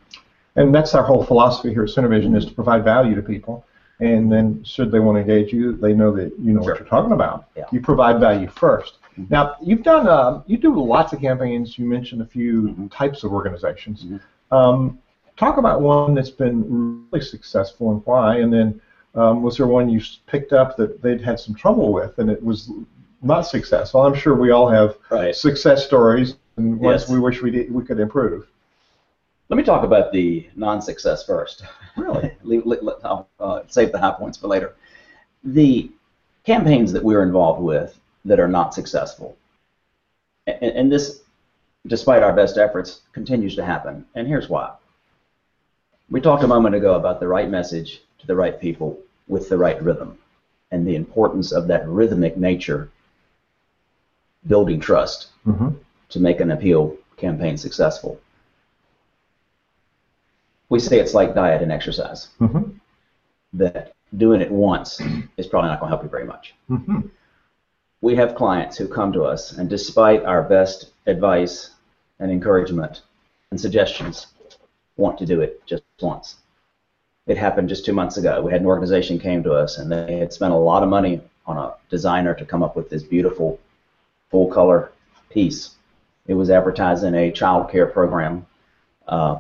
[0.56, 3.66] And that's our whole philosophy here at SynerVision is to provide value to people.
[4.00, 6.72] And then should they want to engage you, they know that you know Sure.
[6.74, 7.46] what you're talking about.
[7.56, 7.66] Yeah.
[7.72, 9.30] You provide value 1st Mhm.
[9.30, 11.78] Now, you've done, uh, you do lots of campaigns.
[11.78, 12.90] You mentioned a few Mhm.
[12.92, 14.06] types of organizations.
[14.06, 14.20] Mhm.
[14.58, 14.98] Um,
[15.38, 18.38] talk about one that's been really successful and why.
[18.38, 18.80] And then
[19.14, 22.42] um, was there one you picked up that they'd had some trouble with and it
[22.42, 22.72] was
[23.22, 24.02] not successful?
[24.02, 25.36] I'm sure we all have Right.
[25.36, 27.10] success stories and ones Yes.
[27.10, 28.48] we wish we, did, we could improve.
[29.52, 31.64] Let me talk about the non-success first.
[31.98, 32.32] Really?
[32.44, 34.76] Leave- let- let- I'll uh, save the high points for later.
[35.44, 35.92] The
[36.46, 39.36] campaigns that we're involved with that are not successful,
[40.48, 41.24] and, and this,
[41.88, 44.06] despite our best efforts, continues to happen.
[44.16, 44.72] And here's why.
[46.10, 49.58] We talked a moment ago about the right message to the right people with the
[49.58, 50.18] right rhythm,
[50.72, 52.90] and the importance of that rhythmic nature
[54.48, 55.70] building trust Mm-hmm.
[56.10, 58.18] to make an appeal campaign successful.
[60.72, 62.72] We say it's like diet and exercise, Mm-hmm.
[63.54, 65.02] that doing it once
[65.36, 66.56] is probably not going to help you very much.
[66.70, 67.02] Mm-hmm.
[68.00, 71.72] We have clients who come to us, and despite our best advice
[72.20, 73.02] and encouragement
[73.52, 74.28] and suggestions,
[74.96, 76.38] want to do it just once.
[77.28, 78.42] It happened just two months ago.
[78.42, 81.20] We had an organization came to us, and they had spent a lot of money
[81.46, 83.60] on a designer to come up with this beautiful
[84.30, 84.94] full color
[85.30, 85.72] piece.
[86.28, 88.46] It was advertising a child care program.
[89.06, 89.40] Uh,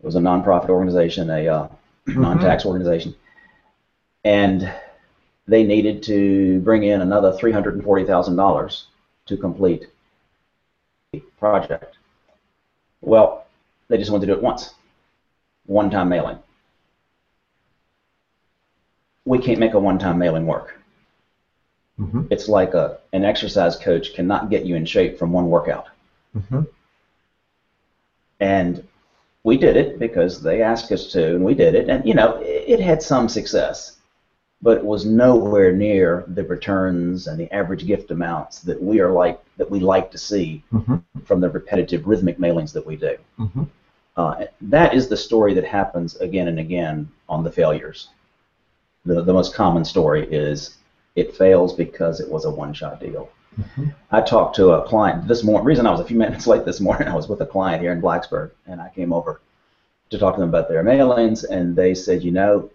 [0.00, 1.68] it was a nonprofit organization, a uh,
[2.06, 3.14] non-tax organization.
[4.24, 4.72] and
[5.46, 8.82] they needed to bring in another $340,000
[9.26, 9.88] to complete
[11.12, 11.96] the project.
[13.00, 13.46] Well,
[13.88, 14.74] they just wanted to do it once,
[15.66, 16.38] one-time mailing.
[19.24, 20.80] We can't make a one-time mailing work.
[21.98, 22.26] Mm-hmm.
[22.30, 25.88] It's like a, an exercise coach cannot get you in shape from one workout.
[26.36, 26.62] Mm-hmm.
[28.38, 28.86] And
[29.44, 31.88] we did it because they asked us to, and we did it.
[31.88, 33.96] And, you know, it, it had some success,
[34.62, 39.12] but it was nowhere near the returns and the average gift amounts that we are
[39.12, 40.96] like, that we like to see Mm-hmm.
[41.24, 43.16] from the repetitive rhythmic mailings that we do.
[43.38, 43.62] Mm-hmm.
[44.16, 48.08] Uh, that is the story that happens again and again on the failures.
[49.06, 50.76] The, the most common story is
[51.16, 53.30] it fails because it was a one-shot deal.
[53.58, 53.94] Mhm.
[54.10, 55.66] I talked to a client this morning.
[55.66, 57.92] Reason I was a few minutes late this morning, I was with a client here
[57.92, 59.40] in Blacksburg, and I came over
[60.10, 62.70] to talk to them about their mailings, and they said, you know,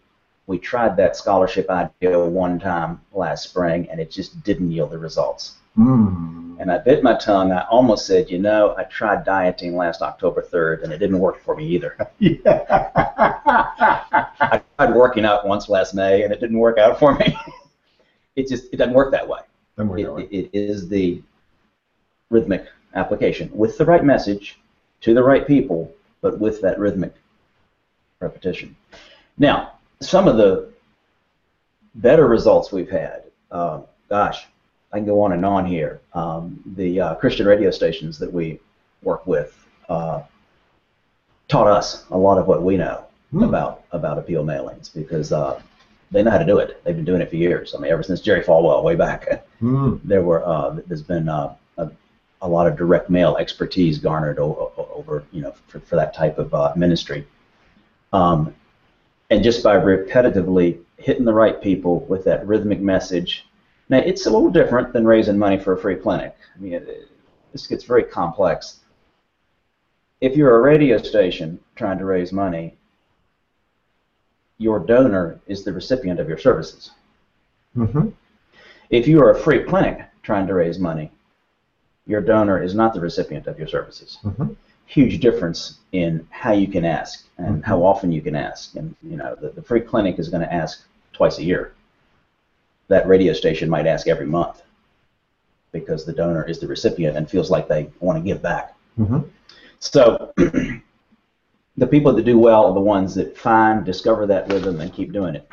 [0.47, 4.97] we tried that scholarship idea one time last spring, and it just didn't yield the
[4.97, 5.55] results.
[5.77, 6.57] Mm.
[6.59, 7.51] And I bit my tongue.
[7.51, 11.41] I almost said, you know, I tried dieting last October 3rd, and it didn't work
[11.41, 11.97] for me either.
[12.45, 17.37] I tried working out once last May, and it didn't work out for me.
[18.35, 19.39] it just it doesn't work that way.
[19.75, 20.27] Then we're It, going.
[20.31, 21.21] it is the
[22.29, 24.59] rhythmic application with the right message
[25.01, 27.13] to the right people, but with that rhythmic
[28.19, 28.75] repetition.
[29.37, 30.69] Now, some of the
[31.95, 34.47] better results we've had, uh, gosh,
[34.91, 35.99] I can go on and on here.
[36.13, 38.59] Um, the uh, Christian radio stations that we
[39.03, 40.21] work with uh,
[41.47, 43.43] taught us a lot of what we know Hmm.
[43.43, 45.59] about about appeal mailings because uh,
[46.11, 46.83] they know how to do it.
[46.83, 47.73] They've been doing it for years.
[47.75, 49.99] I mean, ever since Jerry Falwell, way back, Mm.
[50.03, 51.89] there were uh, there's been uh, a,
[52.41, 56.13] a lot of direct mail expertise garnered o- o- over you know for, for that
[56.13, 57.25] type of uh, ministry.
[58.13, 58.53] Um,
[59.31, 63.45] and just by repetitively hitting the right people with that rhythmic message.
[63.89, 66.35] Now, it's a little different than raising money for a free clinic.
[66.55, 67.09] I mean, it, it,
[67.51, 68.79] this gets very complex.
[70.21, 72.77] If you're a radio station trying to raise money,
[74.57, 76.91] your donor is the recipient of your services.
[77.75, 78.09] Mm-hmm.
[78.89, 81.11] If you are a free clinic trying to raise money,
[82.07, 84.19] your donor is not the recipient of your services.
[84.23, 84.53] Mm-hmm.
[84.85, 88.75] Huge difference in how you can ask and how often you can ask.
[88.75, 91.73] And you know, the, the free clinic is going to ask twice a year.
[92.87, 94.61] That radio station might ask every month
[95.71, 98.75] because the donor is the recipient and feels like they want to give back.
[98.99, 99.21] Mm-hmm.
[99.79, 100.33] So
[101.77, 105.11] the people that do well are the ones that find, discover that rhythm, and keep
[105.11, 105.47] doing it.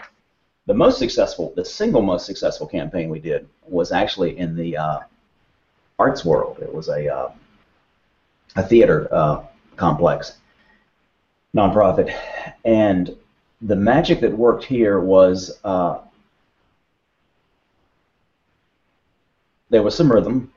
[0.66, 5.00] The most successful, the single most successful campaign we did was actually in the uh,
[5.98, 6.58] arts world.
[6.60, 7.32] It was a uh,
[8.54, 9.44] a theater uh,
[9.76, 10.38] complex,
[11.56, 12.14] nonprofit,
[12.64, 13.16] and
[13.62, 15.98] the magic that worked here was uh,
[19.70, 20.52] there was some rhythm.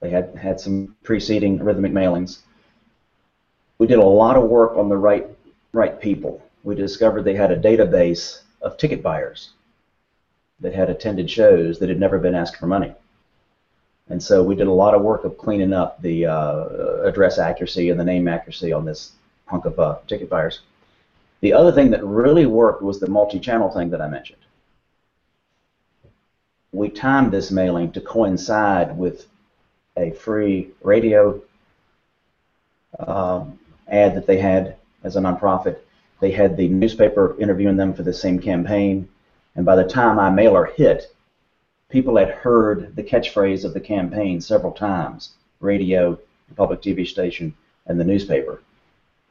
[0.00, 2.38] They had had some preceding rhythmic mailings.
[3.78, 5.26] We did a lot of work on the right
[5.72, 6.42] right people.
[6.64, 9.50] We discovered they had a database of ticket buyers
[10.60, 12.92] that had attended shows that had never been asked for money.
[14.08, 17.90] And so we did a lot of work of cleaning up the uh, address accuracy
[17.90, 19.12] and the name accuracy on this
[19.46, 20.60] hunk of uh, ticket buyers.
[21.40, 24.40] The other thing that really worked was the multi-channel thing that I mentioned.
[26.72, 29.26] We timed this mailing to coincide with
[29.96, 31.40] a free radio
[32.98, 33.58] um,
[33.90, 35.78] ad that they had as a nonprofit.
[36.20, 39.08] They had the newspaper interviewing them for the same campaign,
[39.54, 41.14] and by the time my mailer hit,
[41.88, 47.54] people had heard the catchphrase of the campaign several times: radio, the public TV station,
[47.86, 48.60] and the newspaper,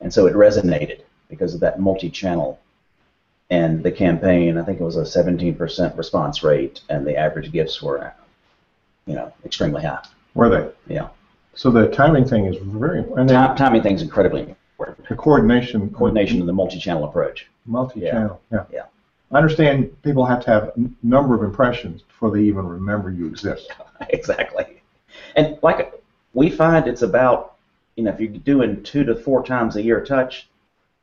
[0.01, 2.59] and so it resonated because of that multi-channel.
[3.49, 7.81] And the campaign, I think it was a 17% response rate, and the average gifts
[7.81, 8.13] were,
[9.05, 10.03] you know, extremely high.
[10.33, 10.93] Were they?
[10.93, 11.07] Yeah.
[11.57, 13.29] So the timing thing is very important.
[13.29, 15.07] Time, timing things incredibly important.
[15.09, 15.89] the coordination.
[15.89, 17.47] Coordination and the multi-channel approach.
[17.65, 18.39] Multi-channel.
[18.51, 18.65] Yeah.
[18.71, 18.83] Yeah.
[19.31, 23.25] I understand people have to have a number of impressions before they even remember you
[23.25, 23.71] exist.
[24.09, 24.83] exactly.
[25.35, 25.99] And like
[26.35, 27.55] we find it's about,
[27.95, 30.47] you know, if you're doing two to four times a year touch,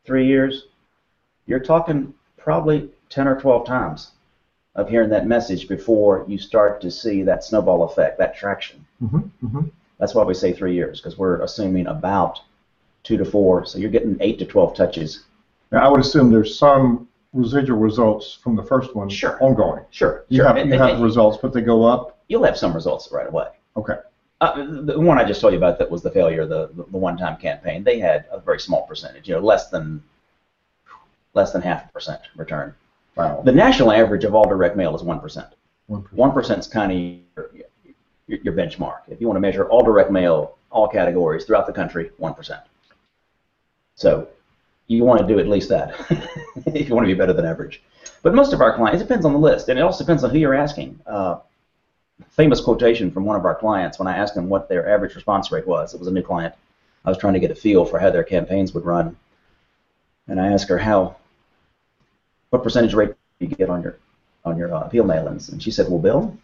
[0.04, 0.68] three years,
[1.46, 4.12] you're talking probably 10 or 12 times
[4.76, 8.86] of hearing that message before you start to see that snowball effect, that traction.
[9.02, 9.46] Mm-hmm.
[9.46, 9.68] Mm-hmm.
[9.98, 12.40] That's why we say three years, because we're assuming about
[13.02, 13.64] two to four.
[13.64, 15.24] So you're getting eight to 12 touches.
[15.70, 19.36] Now, I would assume there's some residual results from the first one Sure.
[19.42, 19.84] ongoing.
[19.90, 20.24] Sure.
[20.28, 20.46] You sure.
[20.46, 22.18] have you and- have and results, but they go up.
[22.28, 23.48] you'll have some results right away.
[23.76, 23.96] Okay.
[24.40, 26.96] Uh, the one I just told you about that was the failure of the, the
[26.98, 27.84] one-time campaign.
[27.84, 30.02] They had a very small percentage, you know, less than
[31.34, 32.74] less than half a percent return.
[33.16, 33.42] Wow.
[33.44, 35.20] The national average of all direct mail is 1%.
[35.90, 36.08] 1%.
[36.14, 36.92] 1% is kind
[37.36, 37.46] of
[38.26, 39.00] your, your, benchmark.
[39.08, 42.62] If you want to measure all direct mail, all categories throughout the country, 1%.
[43.96, 44.28] So
[44.86, 45.94] you want to do at least that
[46.66, 47.82] if you want to be better than average.
[48.22, 50.30] But most of our clients, it depends on the list, and it also depends on
[50.30, 50.98] who you're asking.
[51.06, 51.38] Uh,
[52.30, 55.50] famous quotation from one of our clients when I asked them what their average response
[55.52, 55.94] rate was.
[55.94, 56.54] It was a new client.
[57.04, 59.16] I was trying to get a feel for how their campaigns would run,
[60.26, 61.16] and I asked her how,
[62.50, 63.10] what percentage rate
[63.40, 63.98] do you get on your
[64.44, 65.50] on your uh, appeal mailings?
[65.52, 66.36] And she said, Well, Bill,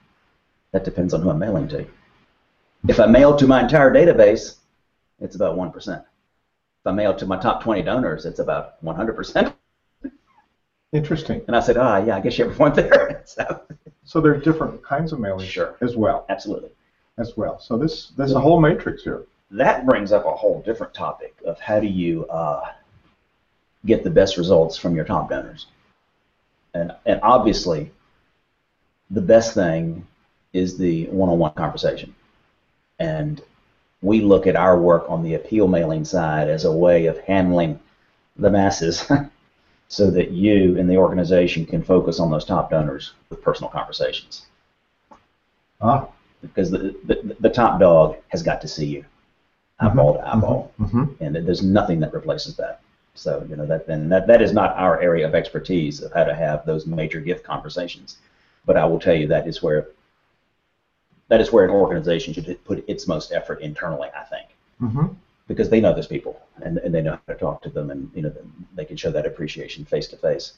[0.73, 1.87] that depends on who I'm mailing to.
[2.89, 4.57] If I mail to my entire database,
[5.21, 6.03] it's about one percent.
[6.03, 9.55] If I mail to my top 20 donors, it's about 100 percent.
[10.93, 11.43] Interesting.
[11.47, 13.23] And I said, Ah, yeah, I guess you have a point there.
[13.27, 13.63] so,
[14.05, 15.77] So there are different kinds of mailing Sure.
[15.81, 16.25] as well.
[16.29, 16.71] absolutely.
[17.19, 17.61] As well.
[17.61, 19.25] So this there's a whole matrix here.
[19.51, 22.73] that brings up a whole different topic of how do you uh,
[23.85, 25.67] get the best results from your top donors.
[26.73, 27.91] And, and obviously,
[29.11, 30.07] the best thing
[30.53, 32.15] is the one-on-one conversation.
[32.99, 33.41] And
[34.03, 37.79] we look at our work on the appeal mailing side as a way of handling
[38.37, 39.11] the masses
[39.89, 44.47] so that you and the organization can focus on those top donors with personal conversations.
[45.81, 46.09] Ah.
[46.43, 49.05] Because the, the, the top dog has got to see you
[49.81, 52.81] eyeball to eyeball, hmm and there's nothing that replaces that.
[53.15, 56.25] So you know that then that, that is not our area of expertise of how
[56.25, 58.19] to have those major gift conversations.
[58.65, 59.89] But I will tell you that is where
[61.31, 64.11] that is where an organization should put its most effort internally.
[64.17, 64.49] I think
[64.81, 65.07] hmm
[65.49, 68.11] because they know those people and, and they know how to talk to them, and
[68.15, 68.33] you know
[68.77, 70.55] they can show that appreciation face to face.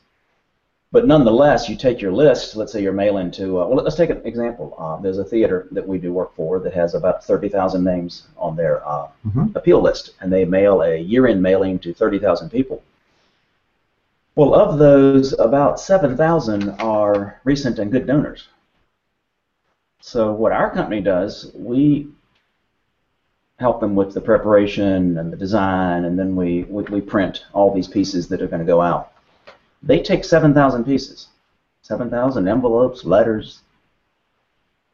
[0.93, 2.57] But nonetheless, you take your list.
[2.57, 3.61] Let's say you're mailing to.
[3.61, 4.75] Uh, well, let's take an example.
[4.79, 8.57] Uh, there's a theater that we do work for that has about 30,000 names on
[8.57, 12.83] their uh, hmm appeal list, and they mail a year-end mailing to 30,000 people.
[14.37, 18.49] Well, of those, about 7,000 are recent and good donors.
[20.05, 22.09] So what our company does, we
[23.61, 27.87] help them with the preparation and the design, and then we, we, print all these
[27.87, 29.13] pieces that are going to go out.
[29.81, 31.29] They take 7,000 pieces,
[31.83, 33.61] 7,000 envelopes, letters,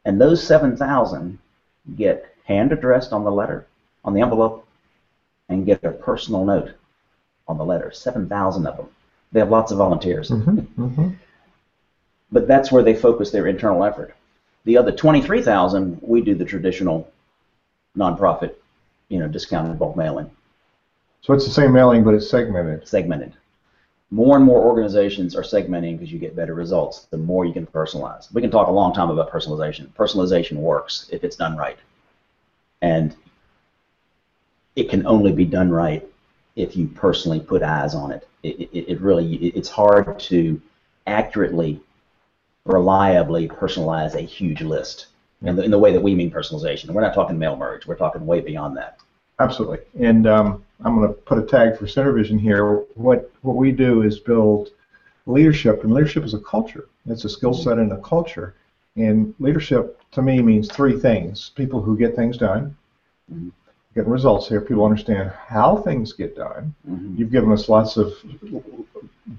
[0.05, 1.39] and those 7,000
[1.95, 3.65] get hand addressed on the letter,
[4.05, 4.67] on the envelope,
[5.49, 6.73] and get a personal note
[7.47, 7.89] on the letter.
[7.91, 8.89] 7,000 of them.
[9.31, 10.29] They have lots of volunteers.
[10.29, 11.09] hmm hmm
[12.31, 14.13] But that's where they focus their internal effort.
[14.69, 17.11] The other 23,000, we do the traditional
[17.97, 18.53] nonprofit,
[19.07, 20.29] you know, discounted bulk mailing,
[21.21, 22.87] So it's the same mailing, but it's segmented.
[22.87, 23.33] segmented.
[24.11, 27.07] More and more organizations are segmenting because you get better results.
[27.09, 28.31] The more you can personalize.
[28.31, 29.87] We can talk a long time about personalization.
[29.95, 31.79] Personalization works if it's done right.
[32.83, 33.15] And
[34.75, 36.07] it can only be done right
[36.55, 38.27] if you personally put eyes on it.
[38.43, 40.61] It, it, it really, it- it's hard to
[41.07, 41.81] accurately,
[42.69, 45.07] reliably personalize a huge list
[45.41, 46.89] in the, in the way that we mean personalization.
[46.91, 47.85] We're not talking mail merge.
[47.87, 48.99] We're talking way beyond that.
[49.39, 49.79] Absolutely.
[49.99, 52.75] And um, I'm going to put a tag for SynerVision here.
[52.95, 54.69] What what we do is build
[55.25, 56.87] leadership, and leadership is a culture.
[57.07, 58.55] It's a skill set and a culture.
[58.95, 62.75] And leadership to me means three things: people who get things done,
[63.33, 63.51] Mhm.
[63.95, 64.61] get results here.
[64.61, 66.75] People understand how things get done.
[66.87, 67.17] Mhm.
[67.17, 68.13] You've given us lots of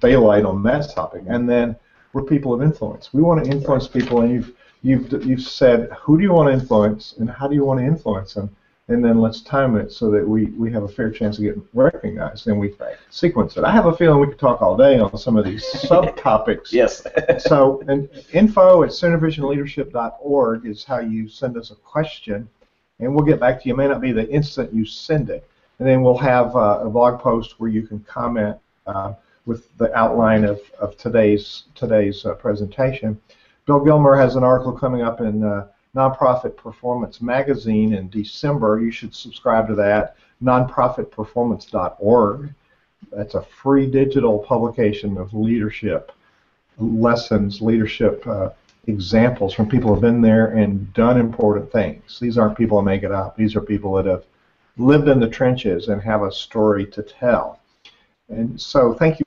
[0.01, 1.77] daylight on that topic, and then
[2.13, 3.13] we're people of influence.
[3.13, 6.53] We want to influence people, and you've you've you've said who do you want to
[6.53, 8.55] influence, and how do you want to influence them,
[8.89, 11.63] and then let's time it so that we we have a fair chance of getting
[11.75, 12.97] recognized, and we Right.
[13.11, 13.65] sequence it.
[13.65, 16.73] I have a feeling we could talk all day on some of these subtopics.
[16.73, 17.07] Yes.
[17.39, 22.49] So, and info at synervisionleadership.org is how you send us a question,
[22.99, 23.75] and we'll get back to you.
[23.75, 26.91] It may not be the instant you send it, and then we'll have uh, a
[26.91, 29.15] blog post where you can comment uh,
[29.51, 33.21] with the outline of, of today's today's uh, presentation.
[33.67, 38.81] Bill Gilmer has an article coming up in uh, Nonprofit Performance Magazine in December.
[38.81, 40.15] You should subscribe to that.
[40.41, 42.55] Nonprofitperformance.org.
[43.11, 46.13] That's a free digital publication of leadership
[46.79, 48.51] lessons, leadership uh,
[48.87, 52.21] examples from people who have been there and done important things.
[52.21, 53.37] These aren't people who make it up.
[53.37, 54.23] These are people that have
[54.77, 57.59] lived in the trenches and have a story to tell.
[58.29, 59.25] And so, thank you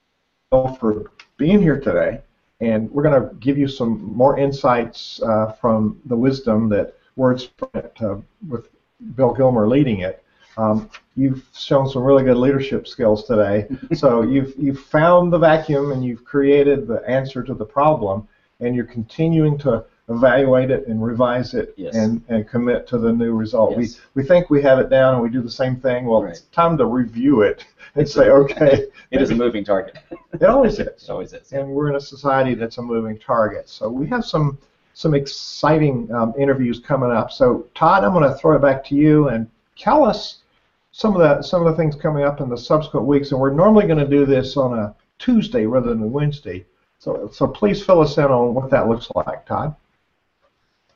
[0.80, 2.20] for being here today.
[2.60, 7.48] And we're going to give you some more insights uh, from the wisdom that Words
[7.74, 8.16] uh,
[8.48, 8.68] with
[9.14, 10.24] Bill Gilmer leading it.
[10.56, 13.68] Um, you've shown some really good leadership skills today.
[13.94, 18.26] so you've you've found the vacuum and you've created the answer to the problem,
[18.60, 21.94] and you're continuing to evaluate it and revise it Yes.
[21.94, 23.70] and, and commit to the new result.
[23.78, 24.00] Yes.
[24.14, 26.06] We, we think we have it down and we do the same thing.
[26.06, 29.98] Well, it's time to review it and say, okay, It is a moving target.
[30.32, 30.86] it always is.
[30.86, 31.52] It always is.
[31.52, 33.68] And we're in a society that's a moving target.
[33.68, 34.58] So we have some
[34.96, 37.32] some exciting um, interviews coming up.
[37.32, 40.42] So Todd, I'm going to throw it back to you and tell us
[40.92, 43.32] some of the some of the things coming up in the subsequent weeks.
[43.32, 46.64] And we're normally going to do this on a Tuesday rather than a Wednesday.
[46.98, 49.74] So so please fill us in on what that looks like, Todd.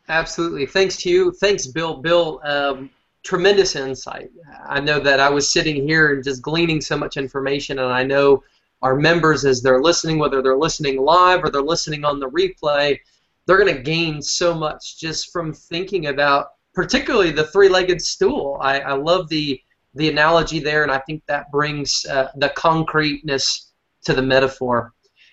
[0.08, 0.66] Absolutely.
[0.66, 1.32] Thanks to you.
[1.32, 1.98] Thanks, Bill.
[1.98, 2.90] Bill, um,
[3.24, 4.30] tremendous insight.
[4.66, 8.04] I know that I was sitting here and just gleaning so much information, and I
[8.04, 8.42] know
[8.80, 12.98] our members, as they're listening, whether they're listening live or they're listening on the replay,
[13.44, 18.58] they're going to gain so much just from thinking about, particularly the three-legged stool.
[18.60, 19.60] I, I love the
[19.94, 23.72] the analogy there, and I think that brings uh, the concreteness
[24.04, 24.92] to the metaphor.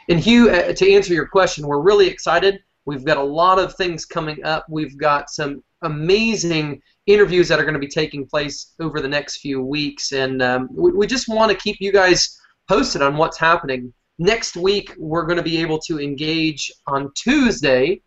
[0.09, 2.63] And Hugh, uh, to answer your question, we're really excited.
[2.85, 4.65] We've got a lot of things coming up.
[4.69, 9.37] We've got some amazing interviews that are going to be taking place over the next
[9.37, 13.37] few weeks, and um, we, we just want to keep you guys posted on what's
[13.37, 13.93] happening.
[14.17, 18.01] Next week, we're going to be able to engage on Tuesday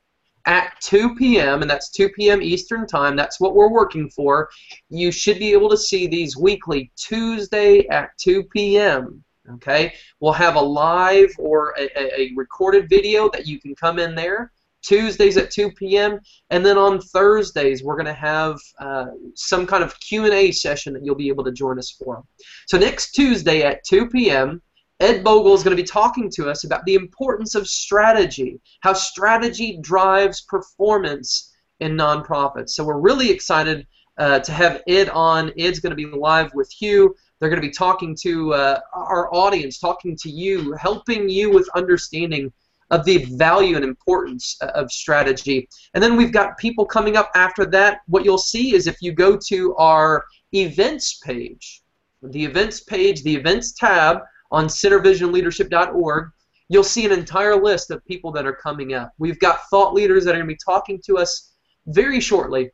[0.47, 2.41] at 2 p.m., and that's 2 p.m.
[2.41, 3.15] Eastern Time.
[3.15, 4.49] That's what we're working for.
[4.89, 9.23] You should be able to see these weekly Tuesday at 2 p.m.
[9.55, 13.99] Okay, we'll have a live or a, a, a recorded video that you can come
[13.99, 14.53] in there.
[14.89, 16.19] Tuesdays at 2 p.m.
[16.49, 21.05] and then on Thursdays we're going to have uh, some kind of Q&A session that
[21.05, 22.25] you'll be able to join us for.
[22.67, 24.63] So next Tuesday at 2 p.m.
[25.01, 28.95] Ed Bogle is going to be talking to us about the importance of strategy, how
[28.95, 32.71] strategy drives performance in nonprofits.
[32.71, 33.87] So we're really excited
[34.17, 35.53] uh, to have Ed on.
[35.59, 37.15] Ed's going to be live with Hugh.
[37.39, 41.69] They're going to be talking to uh, our audience, talking to you, helping you with
[41.77, 42.53] understanding
[42.91, 45.69] of the value and importance of strategy.
[45.95, 48.01] And then we've got people coming up after that.
[48.07, 50.25] What you'll see is if you go to our
[50.55, 51.83] events page,
[52.23, 54.21] the events page, the events tab
[54.51, 56.31] on synervisionleadership.org,
[56.69, 59.13] you'll see an entire list of people that are coming up.
[59.19, 61.53] We've got thought leaders that are going to be talking to us
[61.87, 62.71] very shortly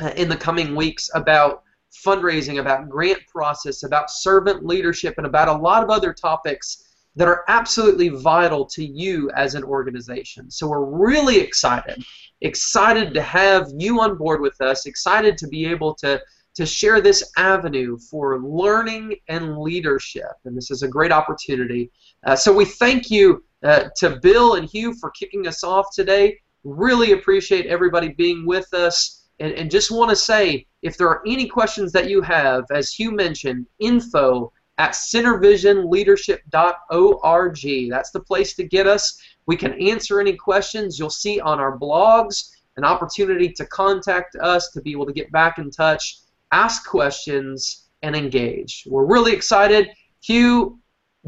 [0.00, 1.62] uh, in the coming weeks about
[2.04, 6.87] fundraising, about grant process, about servant leadership, and about a lot of other topics
[7.18, 10.48] that are absolutely vital to you as an organization.
[10.52, 12.04] So we're really excited,
[12.42, 16.22] excited to have you on board with us, excited to be able to
[16.54, 20.32] to share this avenue for learning and leadership.
[20.44, 21.90] And this is a great opportunity.
[22.24, 26.36] Uh, so we thank you uh, to Bill and Hugh for kicking us off today.
[26.64, 29.28] Really appreciate everybody being with us.
[29.38, 32.92] And, and just want to say, if there are any questions that you have, as
[32.92, 37.90] Hugh mentioned, info at synervisionleadership.org.
[37.90, 39.20] That's the place to get us.
[39.46, 40.98] We can answer any questions.
[40.98, 45.30] You'll see on our blogs an opportunity to contact us to be able to get
[45.32, 46.20] back in touch,
[46.52, 48.84] ask questions, and engage.
[48.88, 49.90] We're really excited.
[50.20, 50.78] Hugh,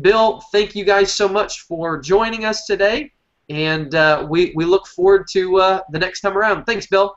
[0.01, 3.11] Bill, thank you guys so much for joining us today,
[3.48, 6.64] and uh, we, we look forward to uh, the next time around.
[6.64, 7.16] Thanks, Bill.